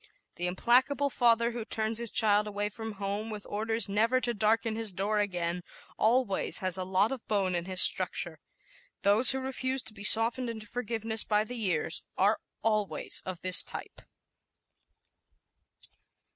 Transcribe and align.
The 0.33 0.47
implacable 0.47 1.11
father 1.11 1.51
who 1.51 1.63
turns 1.63 1.99
his 1.99 2.09
child 2.09 2.47
away 2.47 2.69
from 2.69 2.93
home, 2.93 3.29
with 3.29 3.45
orders 3.47 3.87
"never 3.87 4.19
to 4.19 4.33
darken 4.33 4.75
his 4.75 4.91
door 4.91 5.19
again," 5.19 5.61
always 5.95 6.57
has 6.57 6.75
a 6.75 6.83
lot 6.83 7.11
of 7.11 7.27
bone 7.27 7.53
in 7.53 7.65
his 7.65 7.81
structure. 7.81 8.39
Those 9.03 9.29
who 9.29 9.39
refuse 9.39 9.83
to 9.83 9.93
be 9.93 10.03
softened 10.03 10.49
into 10.49 10.65
forgiveness 10.65 11.23
by 11.23 11.43
the 11.43 11.55
years 11.55 12.03
are 12.17 12.39
always 12.63 13.21
of 13.27 13.41
this 13.41 13.61
type. 13.61 14.01